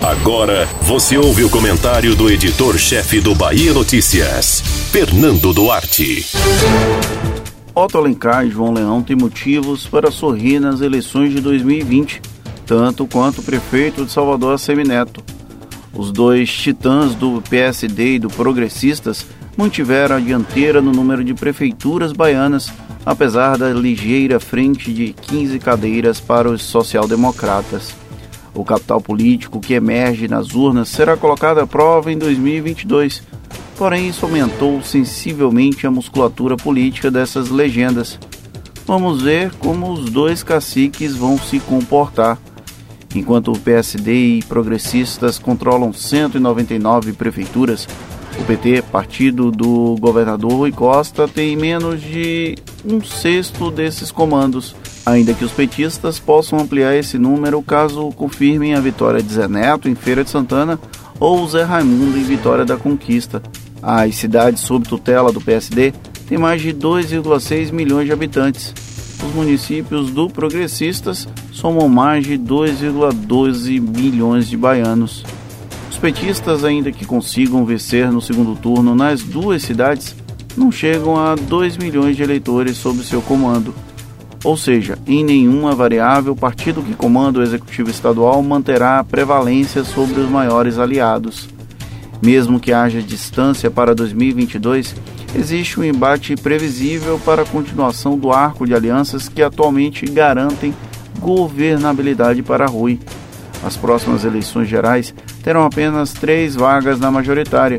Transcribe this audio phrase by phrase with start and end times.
[0.00, 6.26] Agora você ouve o comentário do editor-chefe do Bahia Notícias, Fernando Duarte.
[7.74, 12.22] Otto Alencar e João Leão têm motivos para sorrir nas eleições de 2020,
[12.66, 15.22] tanto quanto o prefeito de Salvador, Semineto.
[15.92, 22.12] Os dois titãs do PSD e do Progressistas mantiveram a dianteira no número de prefeituras
[22.12, 22.72] baianas,
[23.04, 27.94] apesar da ligeira frente de 15 cadeiras para os social-democratas.
[28.54, 33.22] O capital político que emerge nas urnas será colocado à prova em 2022,
[33.76, 38.18] porém isso aumentou sensivelmente a musculatura política dessas legendas.
[38.86, 42.38] Vamos ver como os dois caciques vão se comportar.
[43.14, 47.86] Enquanto o PSD e progressistas controlam 199 prefeituras,
[48.38, 55.34] o PT, partido do governador Rui Costa, tem menos de um sexto desses comandos, ainda
[55.34, 59.94] que os petistas possam ampliar esse número caso confirmem a vitória de Zé Neto em
[59.94, 60.78] Feira de Santana
[61.18, 63.42] ou Zé Raimundo em Vitória da Conquista.
[63.82, 65.92] As cidades sob tutela do PSD
[66.28, 68.74] têm mais de 2,6 milhões de habitantes.
[69.22, 75.24] Os municípios do Progressistas somam mais de 2,12 milhões de baianos.
[75.90, 80.14] Os petistas, ainda que consigam vencer no segundo turno nas duas cidades,
[80.56, 83.74] não chegam a 2 milhões de eleitores sob seu comando.
[84.42, 89.84] Ou seja, em nenhuma variável, o partido que comanda o executivo estadual manterá a prevalência
[89.84, 91.48] sobre os maiores aliados.
[92.22, 94.94] Mesmo que haja distância para 2022,
[95.34, 100.74] existe um embate previsível para a continuação do arco de alianças que atualmente garantem
[101.18, 102.98] governabilidade para Rui.
[103.62, 107.78] As próximas eleições gerais terão apenas três vagas na majoritária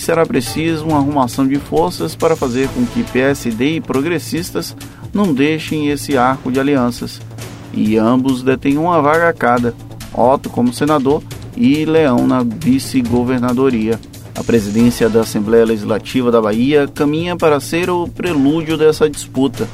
[0.00, 4.74] e será preciso uma arrumação de forças para fazer com que PSD e progressistas
[5.12, 7.20] não deixem esse arco de alianças,
[7.74, 9.74] e ambos detêm uma vaga cada,
[10.14, 11.22] Otto como senador
[11.54, 14.00] e Leão na vice-governadoria.
[14.34, 19.68] A presidência da Assembleia Legislativa da Bahia caminha para ser o prelúdio dessa disputa.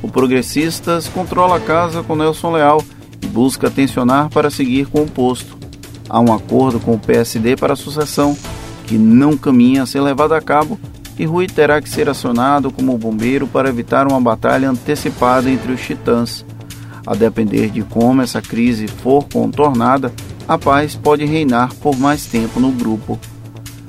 [0.00, 2.80] O Progressistas controla a casa com Nelson Leal
[3.20, 5.56] e busca tensionar para seguir com o posto.
[6.08, 8.36] Há um acordo com o PSD para a sucessão,
[8.86, 10.78] que não caminha a ser levado a cabo
[11.18, 15.80] e Rui terá que ser acionado como bombeiro para evitar uma batalha antecipada entre os
[15.80, 16.44] titãs.
[17.06, 20.12] A depender de como essa crise for contornada,
[20.48, 23.18] a paz pode reinar por mais tempo no grupo.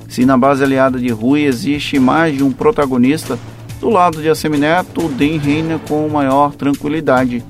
[0.08, 3.38] Se na base aliada de Rui existe mais de um protagonista,
[3.80, 7.44] do lado de Assemineto, o DEM reina com maior tranquilidade.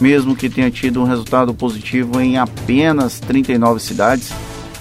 [0.00, 4.32] Mesmo que tenha tido um resultado positivo em apenas 39 cidades,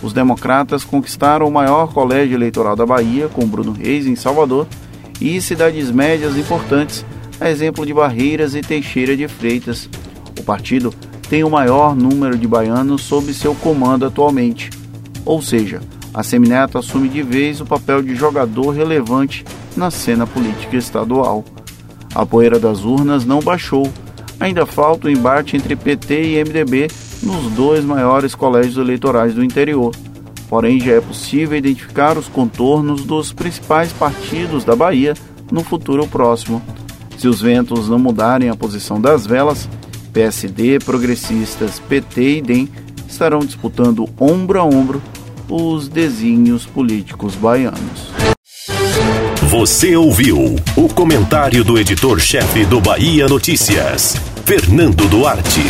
[0.01, 4.67] os democratas conquistaram o maior colégio eleitoral da Bahia, com Bruno Reis, em Salvador,
[5.19, 7.05] e cidades médias importantes,
[7.39, 9.89] a exemplo de Barreiras e Teixeira de Freitas.
[10.39, 10.93] O partido
[11.29, 14.69] tem o maior número de baianos sob seu comando atualmente.
[15.25, 15.81] Ou seja,
[16.13, 19.43] a Semineto assume de vez o papel de jogador relevante
[19.75, 21.43] na cena política estadual.
[22.15, 23.91] A poeira das urnas não baixou.
[24.39, 26.87] Ainda falta o embate entre PT e MDB
[27.21, 29.93] nos dois maiores colégios eleitorais do interior.
[30.49, 35.13] Porém, já é possível identificar os contornos dos principais partidos da Bahia
[35.51, 36.61] no futuro próximo.
[37.17, 39.67] Se os ventos não mudarem a posição das velas,
[40.13, 42.69] PSD, progressistas, PT e DEM
[43.07, 45.01] estarão disputando ombro a ombro
[45.49, 48.11] os desenhos políticos baianos.
[49.49, 55.61] Você ouviu o comentário do editor-chefe do Bahia Notícias, Fernando Duarte.